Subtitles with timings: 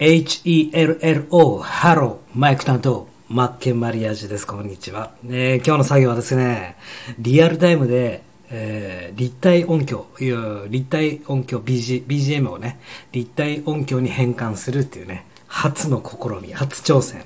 [0.00, 4.46] HELLO、 HELLO、マイク担当、マッケンマリアージュです。
[4.46, 5.12] こんにちは。
[5.24, 6.74] えー今日の作業はですね、
[7.20, 10.06] リアルタイムで、えー立体音響、
[10.68, 12.80] 立体音響 BG BGM をね、
[13.12, 17.24] 立体音響に変換するっていうね、初の試み、初挑戦。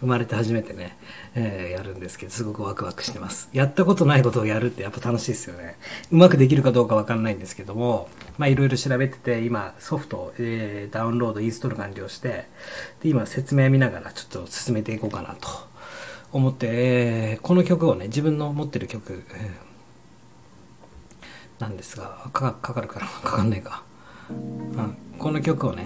[0.00, 0.98] 生まれて初めてね、
[1.34, 3.48] えーやるんですけど、すごくワクワクしてます。
[3.52, 5.76] やったことないことをやるってやっぱ楽しいですよね。
[6.10, 12.46] うまくできるかどうかわかんないんですけども、まあいろいろ調べてて、今ソフトを、えーダウンロード、インストール完了して、
[13.02, 15.48] で、今説明見ながらちょっと進めていこうかなと
[16.32, 19.24] 思って、えーこの曲をね、自分の持ってる曲、
[21.58, 23.06] なんですが、かかかるかな？
[23.06, 23.82] かかんないか。
[24.30, 25.84] うん、この曲をね、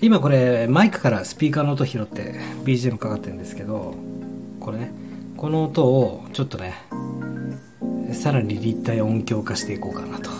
[0.00, 3.94] 今これマイクからスピーカーの音拾って BGM かかってるんですけど
[4.62, 4.92] これね。
[5.36, 6.74] この音をちょっとね
[8.12, 10.30] さらに立体音響化していこうかなと、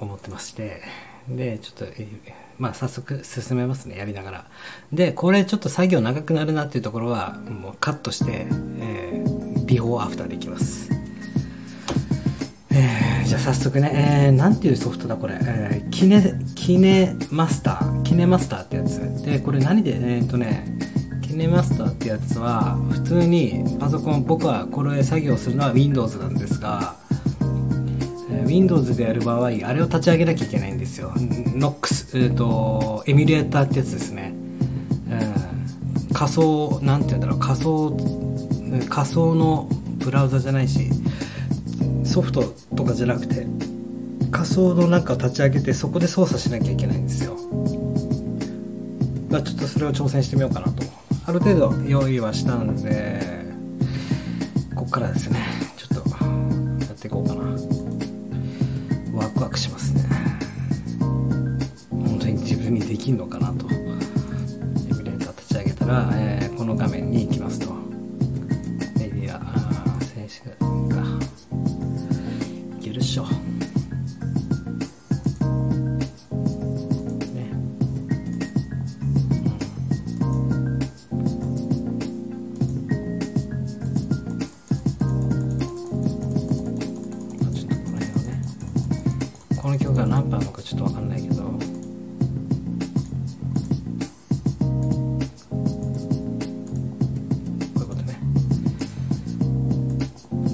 [0.00, 0.82] 思ってまして。
[1.28, 1.94] でちょっと
[2.58, 4.46] まあ早速進めますねやりながら。
[4.92, 8.46] でこれちょっと作業長くなるなっていうところはもうカットして、
[8.80, 10.90] えービフォーアフターでいきます。
[12.72, 19.24] えーじゃあ早速ね、えー、ていうソフトだこれ、えーキネ、キネマスター、キネマスターってやつ。
[19.24, 20.66] で、これ何で、えーっとね、
[21.32, 26.94] キネマスターってやつは、普通にパソコン、僕はこれ作業するのは Windows なんですが、
[28.44, 31.10] Windows でやる場合、あれを立ち上げなきゃいけないんですよ。
[31.16, 34.34] NOX、えーっと、エミュレーターってやつですね。
[35.10, 37.96] うん仮想、なんて言うんだろう、仮想、
[38.90, 39.70] 仮想の
[40.04, 40.90] ブラウザじゃないし、
[42.04, 42.42] ソフト
[42.76, 43.46] とかじゃなくて
[44.30, 47.38] 仮想のなんかを立ち上げてそこで操作しなきゃいけないんですよ
[49.30, 53.20] ちょっとそれを挑戦してみようかなとある程度用意はしたんで
[54.74, 55.38] こっからですね。
[55.76, 56.10] ちょっと
[56.84, 57.42] やっていこうかな。
[59.14, 60.02] ワクワクしますね。
[60.98, 63.66] 本当に自分にできんのかなと。
[63.70, 67.81] エミュレーター立ち上げたら、えーこの画面に行きますと。
[89.62, 91.44] この曲が何番のかちょっと分かんないけど。
[91.44, 91.48] こ
[97.76, 98.18] ういうことね。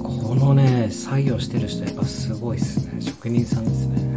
[0.03, 4.08] このね作業してる人やっぱすごいっすね職人さんですね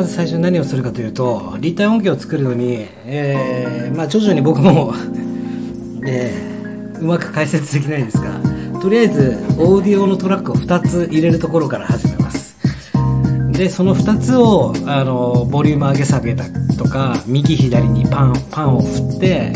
[0.00, 4.94] まず最初に何をするかというと立体音響を作るのに、えーまあ、徐々に僕も、
[6.06, 8.30] えーうまく解説できないんですが
[8.80, 12.56] とりあえずオーディオのトラックを2つ入れるところから始めます。
[13.52, 16.44] でその2つをあのボリューム上げ下げた
[16.76, 19.52] とか右左にパンパンを振って、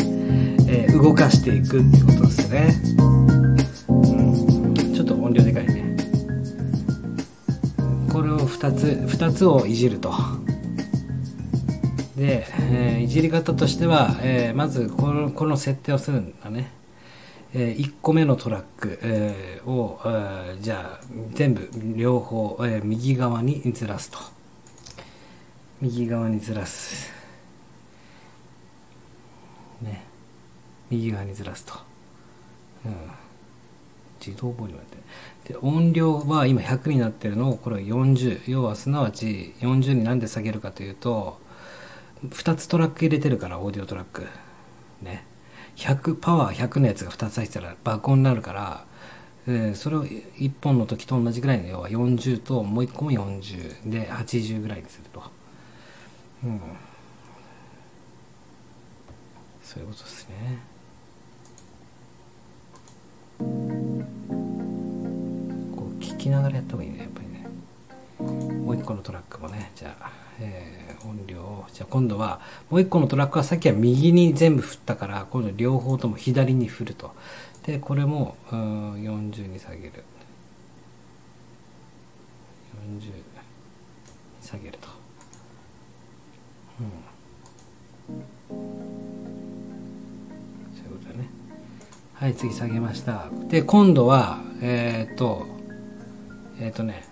[0.68, 2.82] えー動かしていくっていうことですね、
[4.94, 5.96] ちょっと音量でかいね。
[8.10, 10.33] これを2つ2つをいじると。
[12.16, 16.70] で、えーいじり方としては、えーまずこのこの設定をするんだね、
[17.52, 21.04] え1個目のトラック、えーを、えーじゃあ
[21.34, 24.18] 全部両方、えー右側にずらすと。
[25.80, 27.12] 右側にずらす。
[29.82, 30.04] ね。
[30.90, 31.74] 右側にずらすと、
[32.86, 32.94] うん、
[34.24, 34.86] 自動ボリュームっ
[35.44, 35.52] て。
[35.52, 41.38] で音量は今100になってるのをこれを40要はすなわち40になんで下げるかというと
[42.28, 44.26] 2つトラック入れてるからオーディオトラック。
[45.02, 45.24] ね。
[45.76, 48.84] 100パワー100のやつが2つ入ってたら爆音になるから、
[49.46, 55.22] えーそれを1本の時と同じぐらいの要は40ともう1個も40で80ぐらいにすると。
[56.44, 56.60] うん。
[59.62, 60.34] そういうことですね。
[63.38, 63.44] こ
[65.86, 67.23] う聞きながらやった方がいいねやっぱり。
[68.80, 70.10] も個のトラックもねじゃあ、
[70.40, 71.66] えー、音量を。
[71.72, 72.40] じゃあ今度は
[72.70, 77.12] もう1個のトラックはさっきは右に全部振ったから今度両方とも左に振ると。
[77.64, 80.04] でこれもうん40に下げる。
[82.84, 83.24] 40
[84.42, 84.88] 下げると、
[86.80, 86.86] うん、
[90.76, 91.28] そういうことだね。
[92.12, 93.30] はい次下げました。
[93.48, 95.46] で今度はえっ、と
[96.60, 97.04] えっ、とね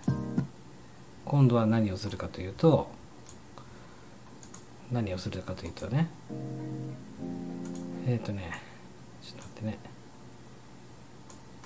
[1.32, 2.90] 今度は何をするかというと
[4.90, 6.10] 何をするかというとね
[8.06, 8.60] えっ、とね
[9.22, 9.78] ちょっと待ってね。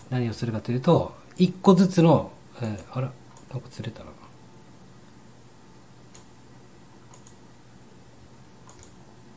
[0.08, 2.30] 何をするかというと1個ずつの、
[2.62, 3.10] えーあら
[3.50, 4.10] なんかずれたな。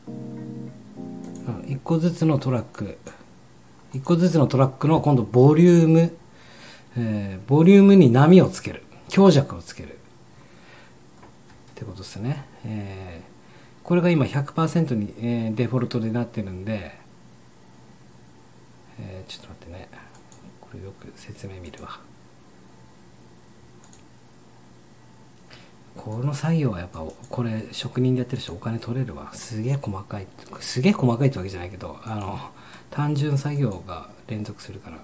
[0.06, 2.98] うん1個ずつのトラック。
[3.94, 6.16] 1個ずつのトラックの今度ボリューム、
[6.96, 8.84] えーボリュームに波をつける。
[9.08, 9.98] 強弱をつける。
[11.80, 13.40] ってことですね、えー
[13.82, 16.94] これが今100%に、えーデフォルトでなってるんで、
[19.00, 19.88] えーちょっと待ってね。
[20.60, 21.98] これよく説明見るわ。
[25.96, 29.32] この作業はやっぱこれ職人でやってる人お金取れるわ。
[29.32, 30.26] すげえ細かい
[30.60, 32.38] すげえ細かいってわけじゃないけどあの
[32.90, 34.98] 単純作業が連続するから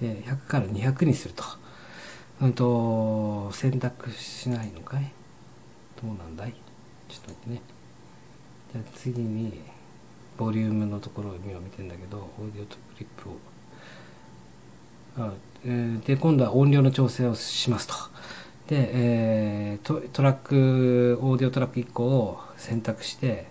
[0.00, 1.44] で100から200にすると。
[2.40, 5.10] うんと選択しないのかい？
[6.02, 6.54] どうなんだい？
[7.08, 7.62] ちょっと待ってね。
[8.72, 9.60] じゃあ次に
[10.36, 13.36] ボリュームのところを今見てんだけどオーディオとクリップを。
[15.18, 15.32] あ
[15.64, 17.94] えーで今度は音量の調整をしますと。
[18.68, 23.46] で、えートトラックオーディオトラック1個を選択して、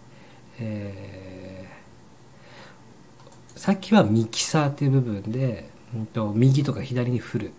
[0.60, 5.70] えーさっきはミキサーっていう部分で、
[6.12, 7.54] と右とか左に振る。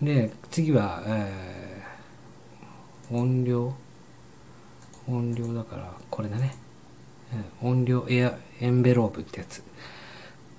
[0.00, 3.74] で次は、えー音量？
[5.08, 6.54] 音量だからこれだね、
[7.32, 9.62] えー音量エアエンベロープってやつ。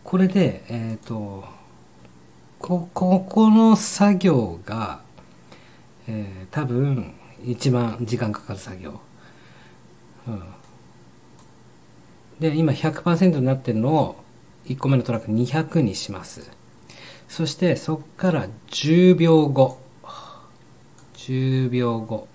[0.03, 1.43] これでえっ、と
[2.59, 5.01] こここの作業が、
[6.07, 7.13] えー多分
[7.45, 8.99] 一番時間かかる作業、
[10.27, 10.43] うん、
[12.39, 14.23] で今100%になってるのを
[14.65, 16.51] 1個目のトラック200にします。
[17.35, 19.79] そしてそこから10秒後。
[21.15, 22.27] 10秒後。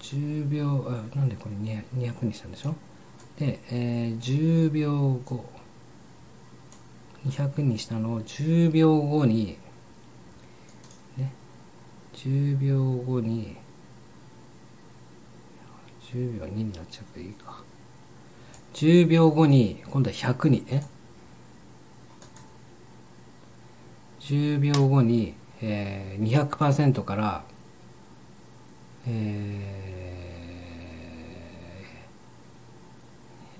[0.00, 2.74] 10秒あなんでこれ200 200にしたんでしょ？
[3.38, 5.44] で、えー10秒後。
[7.26, 9.58] 200にしたのを10秒後に
[11.18, 11.30] ね。
[12.14, 13.58] 10秒後に。
[16.14, 17.62] 10秒2になっちゃっていいか。
[18.72, 20.82] 10秒後に今度は100にえ？
[24.28, 27.44] 10秒後に、えー、200%から
[29.10, 29.62] え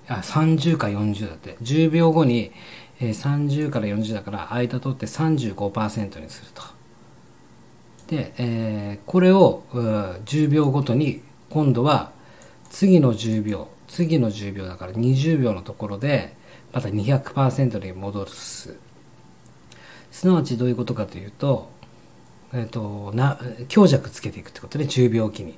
[0.07, 1.57] ー、あ30か40だって。
[1.63, 2.51] 10秒後に、
[2.99, 6.61] えー、30から40だから間取って35%にすると。
[8.07, 12.11] で、えーこれを10秒ごとに今度は
[12.69, 16.35] 次の10秒次の10秒だから20秒のところで
[16.73, 18.88] また200%に戻す。
[20.19, 21.69] すなわちどういうことかというと,、
[22.53, 23.39] えっとな
[23.69, 25.57] 強弱つけていくってことね10秒おきに。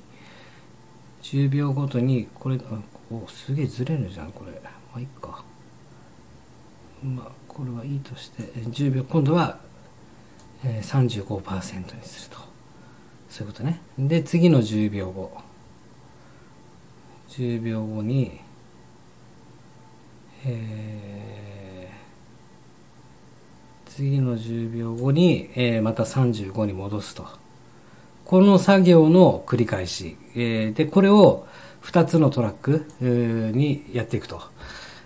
[1.22, 2.78] 10秒ごとにこれあ
[3.12, 4.52] おすげえずれるじゃんこれ。
[4.62, 5.42] まあいいか。
[7.02, 9.58] まあこれはいいとして10秒今度は、
[10.62, 12.42] えー、35%にすると。
[13.28, 13.80] そういうことね。
[13.98, 15.32] で次の10秒後。
[17.30, 18.40] 10秒後に
[20.44, 21.61] えー
[23.94, 27.26] 次の10秒後に、えーまた35に戻すと。
[28.24, 31.46] この作業の繰り返し、えーでこれを
[31.82, 34.40] 2つのトラック、えーにやっていくと、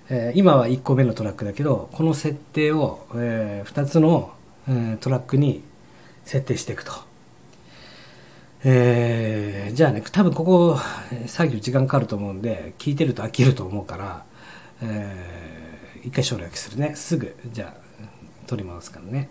[0.09, 4.33] えー今は1個目のトラックだけどこの設定を、え2つの、
[4.69, 5.65] えートラックに
[6.25, 6.93] 設定していくと。
[8.63, 10.79] えーじゃあね多分ここ
[11.27, 14.25] 作業時間かかると思うんで聞いてると飽きると思うから、
[14.81, 16.95] えー一回省略するね。
[16.95, 17.35] すぐ。
[17.51, 17.86] じゃあ
[18.47, 19.29] 取りますからね。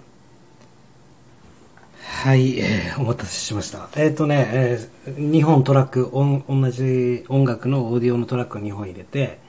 [2.23, 3.89] はい、えーお待たせしました。
[3.95, 9.39] えっ、とね、え2本トラック同じ音楽のオーディオのトラックを2本入れて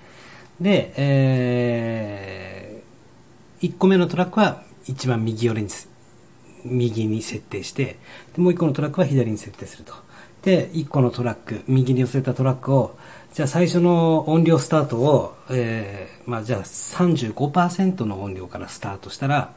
[0.61, 2.83] で、え
[3.61, 5.69] 1個目のトラックは一番右寄りに
[6.65, 7.97] 右に設定して
[8.35, 10.06] でもう1個のトラックは左に設定すると。
[10.47, 12.97] で1個のトラック右に寄せたトラックを
[13.35, 19.53] じゃあ最初の音量スタートを、えーまあじゃあ35%の音量からスタートしたら、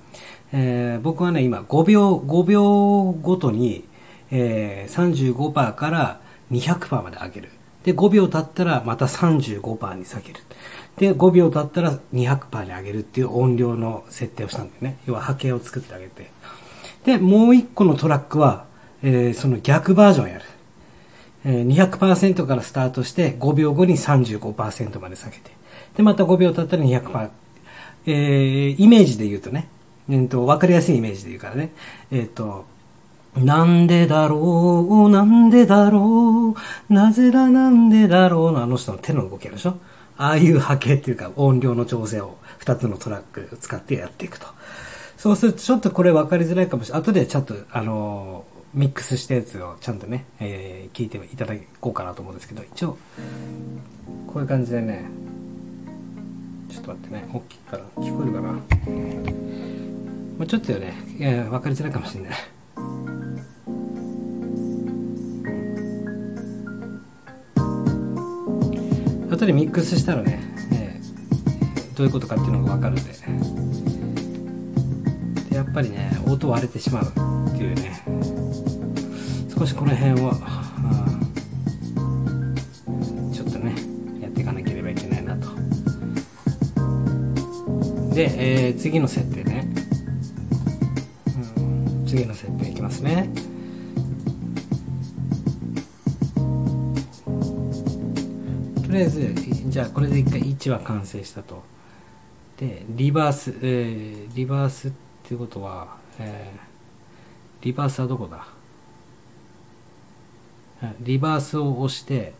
[0.52, 3.86] えー僕はね今5秒5秒ごとに、
[4.32, 7.50] えー、35%から200%まで上げる。
[7.84, 10.40] で5秒経ったらまた35%に下げる。
[10.98, 14.98] で5秒経ったら200%に上げるっていう音量の設定をしたんだよね。
[15.06, 16.32] 要は波形を作ってあげて。
[17.06, 18.66] でもう一個のトラックは、
[19.04, 20.46] えーその逆バージョンやる。
[21.46, 25.52] 200%からスタートして5秒後に35%まで下げて、
[25.96, 27.30] で、また5秒経ったら200%、
[28.06, 29.70] えー、イメージで言うとね、
[30.10, 31.72] えーと、わかりやすいイメージで言うからね、
[32.12, 32.66] えっ、と、
[33.38, 36.56] なんでだろう、なんでだろ
[36.90, 39.78] う、なぜだなんでだろうのあの人の手の動きあるでしょ
[40.18, 44.48] ああいう波形っていうか音量の調整を2つのトラック使ってやっていくと。
[45.16, 47.02] そうするとちょっとこれ分かりづらいかもしれない。
[47.02, 52.98] 後でちょっとあのー、ミックスしたやつをちゃんとね、えー聞いていただこうかなと思うんですけど、一応、
[54.28, 55.06] こういう感じでね、
[56.70, 58.52] ちょっと待ってね、大きいから聞こえるかな？
[60.38, 62.34] まあ、ちょっとよね、いや分かりづらいかもしれない。
[69.32, 70.40] 後でミックスしたらね、
[70.74, 73.12] えーどういうことかっていうのが分かるんで
[75.50, 78.02] でやっぱりね音割れてしまうっていうね
[79.60, 80.64] 少しこの辺を、あ
[83.34, 83.76] ちょっとね
[84.22, 85.50] やっていかなければいけないなと。
[88.16, 89.68] で、えー次の設定ね、
[91.58, 93.30] うん、次の設定いきますね。
[98.86, 99.34] とりあえず
[99.68, 101.62] じゃあこれで一回1は完成したと。
[102.58, 104.92] でリバース、えーリバースっ
[105.24, 106.60] ていうことは、えー
[107.66, 108.48] リバースはどこだ？
[111.02, 112.34] リバースを押して、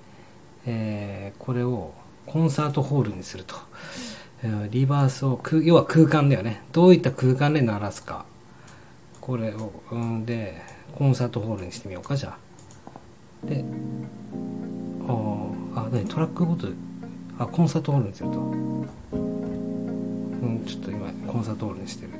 [0.66, 1.94] えーこれを
[2.26, 3.56] コンサートホールにすると、
[4.44, 6.62] えーリバースを空要は空間だよね。
[6.72, 8.26] どういった空間で鳴らすか。
[9.20, 10.62] これを、うん、で
[10.96, 12.38] コンサートホールにしてみようかじゃあ。
[13.48, 13.64] で
[15.08, 16.06] あーあ何？
[16.06, 16.68] トラックごと
[17.38, 18.40] あコンサートホールにすると。
[18.40, 18.88] うん。
[20.66, 22.12] ちょっと今コンサートホールにしてる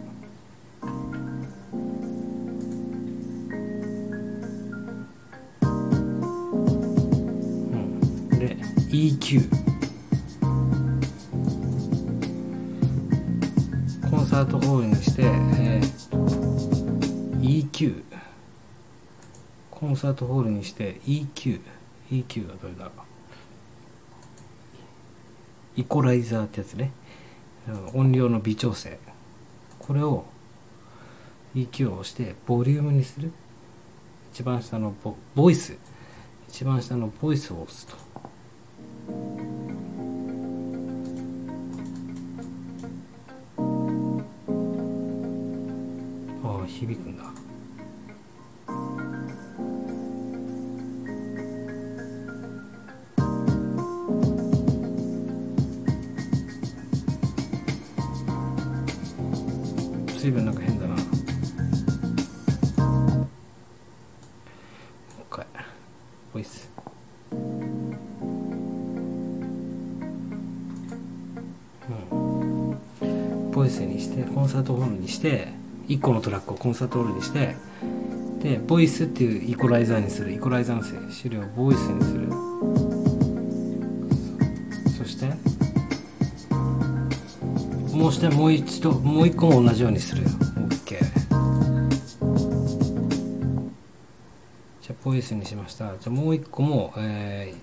[9.00, 9.50] EQ
[14.10, 15.90] コンサートホールにして、えー
[17.40, 18.04] EQ
[19.72, 21.62] コンサートホールにして EQ
[22.12, 22.92] EQ はどれだ
[25.78, 26.92] イコライザーってやつね。
[27.94, 29.00] 音量の微調整。
[29.80, 30.26] これを
[31.56, 33.32] EQ を押してボリュームにする。
[34.34, 35.78] 一番下のボボイス。
[36.50, 38.29] 一番下のボイスを押すと。
[46.80, 47.24] 響くんだ。
[60.18, 60.96] 随分なんか変だな。
[60.96, 61.04] もう
[65.20, 65.46] 一回。
[66.34, 66.72] ボイス。
[67.34, 67.36] う
[72.16, 73.52] ん。
[73.52, 75.59] ボイスにしてコンサートホールにして
[75.90, 77.56] 1個のトラックをコンサートホールにして
[78.40, 82.30] でボイスっていうイコライザーにするイコライザーの資料をボイスにする。
[84.98, 85.26] そして
[87.94, 91.00] もうしてもう一度もう一個も同じようにする OK
[94.82, 95.98] じゃあボイスにしました。
[95.98, 97.54] じゃあもう一個もえ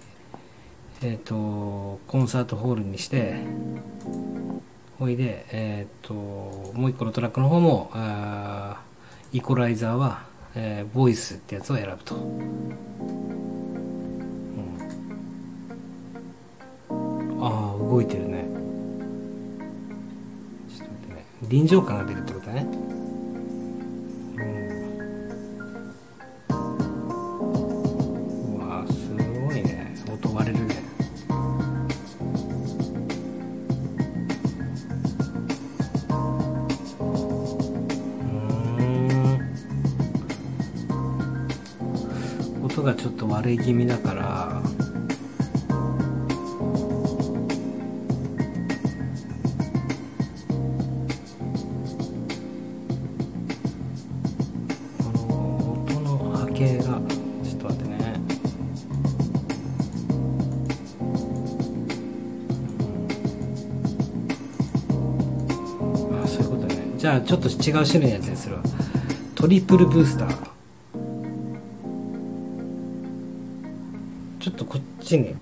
[1.01, 3.37] ー、えーとコンサートホールにして
[4.99, 8.81] ほいでえっ、ともう一個のトラックの方もあ
[9.33, 10.25] イコライザーは、
[10.55, 12.19] えーボイスってやつを選ぶと、う
[16.95, 18.45] ん、ああ動いてるね。
[20.71, 21.25] ちょっと待ってね。
[21.43, 22.96] 臨場感が出るってことだね。
[42.95, 44.63] ちょっと割れ気味だから。
[54.99, 57.01] この音の波形がちょっ
[57.59, 57.97] と待ってね。
[66.23, 66.75] あそういうことね。
[66.99, 68.63] じゃあちょっと違う種類のやつにするわ。
[69.35, 70.56] トリプルブースター。
[74.47, 75.35] ちょっとこっちに。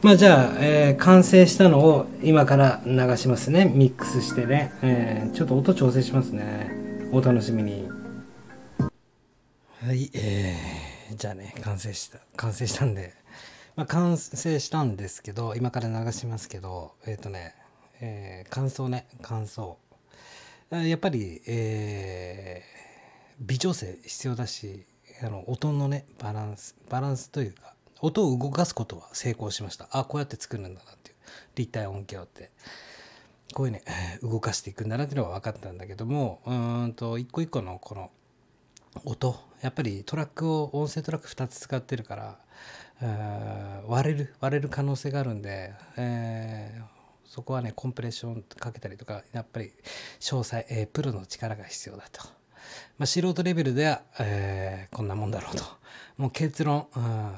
[0.00, 3.66] まあじゃあ、えー完成したのを今から流しますね。
[3.66, 6.70] ミックスしてね、えーちょっと音調整しますね。
[7.12, 7.86] お楽しみに。
[9.84, 13.12] はい、えーじゃあね、完成した、完成したんで、
[13.76, 17.54] まあ、完成したんですけど、今から流しますけど、えっ、ー、とね、
[18.00, 19.76] えー、感想ね、感想。
[20.70, 24.86] やっぱり、えー、微調整必要だし、
[25.22, 29.88] あの、音のね、バランス、バランスというか、音を動かすことは成功しました。
[29.92, 31.16] あ、こうやって作るんだなっていう。
[31.54, 32.50] 立体音響って。
[33.54, 33.82] こういうね、
[34.22, 36.52] 動かしていくんだなっていうのが分かったんだけども、う
[36.86, 38.10] んと、一個一個のこの
[39.04, 42.38] 音、やっぱりトラックを、音声トラック2つ使ってるから、
[43.86, 46.84] 割れる、割れる可能性があるんで、えー、
[47.24, 49.72] そこはね、コンプレッションかけたりとか、やっぱり
[50.20, 52.22] 詳細、えー、プロの力が必要だと。
[52.98, 55.64] まあ、素人レベルでは、えー、こんなもんだろうと。
[56.16, 57.34] もう結論、うん、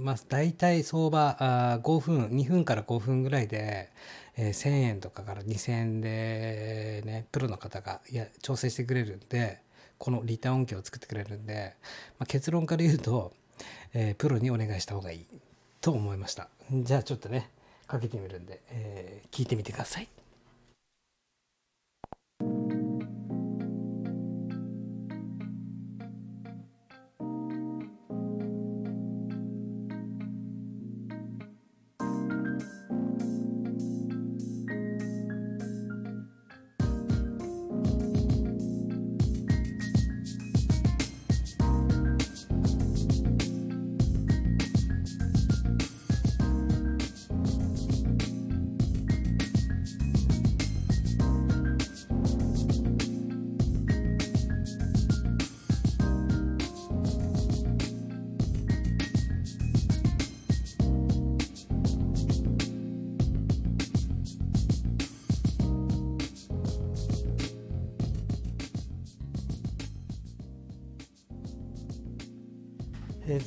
[0.00, 3.90] まあ、大体相場あ5分、2分から5分ぐらいで、
[4.36, 9.60] えー、1000円とかから2000円で、ね、プロの方がいや調整してくれるんで、
[9.98, 11.74] このリターン音響を作ってくれるんで、
[12.18, 13.32] まあ、結論から言うと、
[13.92, 15.26] えー、プロにお願いした方がいい
[15.80, 16.48] と思いました。
[16.72, 17.50] じゃあちょっとね、
[17.86, 20.08] かけてみるんで、えー、聞いてみてください。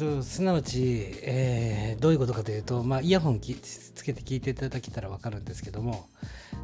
[0.02, 6.08] と、すなわち、えー、どういうことかというと、まあ、イヤホンきつけて聞いていただけたら分かるんですけども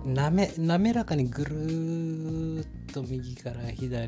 [0.04, 4.08] なめ滑らかにぐるっと右から左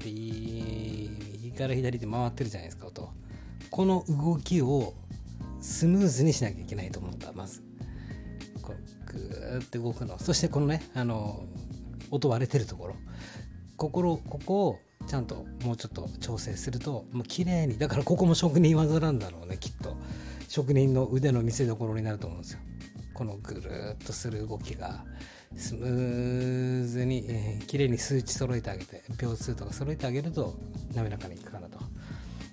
[1.43, 3.09] 右から左で回ってるじゃないですか音。
[3.69, 4.95] この動きを
[5.61, 7.61] スムーズにしなきゃいけないと思ったまず。
[8.63, 10.17] こうグーって動くの。
[10.17, 11.43] そしてこのねあの
[12.09, 12.95] 音割れてるところ。
[13.77, 19.97] ここここをちゃんともうちょっと調整するともう綺麗にだからここも職人技なんだろうねきっと。
[20.47, 22.59] 職人の腕の見せ所になると思うんですよ。
[23.13, 25.03] このぐるっとする動きが。
[25.55, 30.53] スムーズに、えー、綺麗に数値揃えてあげて秒数とか揃えてあげると
[30.93, 31.79] 滑らかにいくかなと、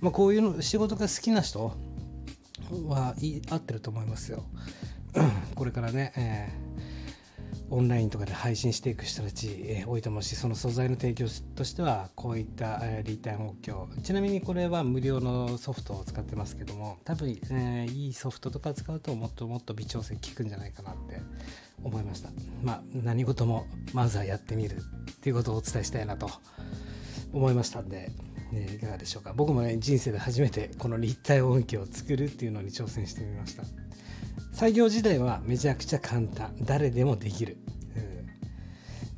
[0.00, 1.74] まあ、こういうの仕事が好きな人
[2.88, 4.44] はい合ってると思いますよ。
[5.54, 6.65] これからね、えー
[7.70, 11.26] オンラインとかで配信していく人たち、え、多いと思うしその素材の提供
[11.56, 21.20] としてはこういった、えー、立体音響ちなみにこれは無料のソフトを使ってますけども多分、えー、いいソフトとか使うともっともっと微調整効くんじゃないかなって
[21.82, 22.30] 思いました。
[22.62, 26.30] まあ何事もまずはやってみるっていうことをお伝えしたいなと
[27.32, 28.10] 思いましたんで、
[28.52, 29.32] え、いかがでしょうか。
[29.34, 33.64] 僕もね人生で初めてこの立体音響を作るっていうのに挑戦してみました。
[34.52, 36.54] 作業自体はめちゃくちゃ簡単。
[36.62, 37.56] 誰でもできる、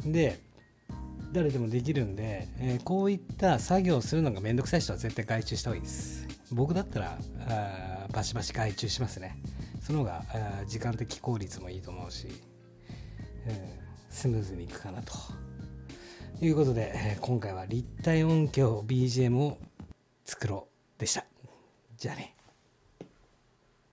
[0.05, 0.41] うん、で
[1.33, 6.27] 誰でもできるんで、えー、こういった作業をするのがめんどくさい人は絶対外注した方がいいです。
[6.51, 9.39] 僕だったらあバシバシ外注しますね。
[9.83, 12.35] その方があ時間的効率もいいと思うし、うん、
[14.11, 15.13] スムーズにいくかなと。
[16.41, 19.59] いうことで、えー、今回は立体音響 BGM を
[20.25, 21.25] 作ろうでした。
[21.97, 22.38] じゃあね。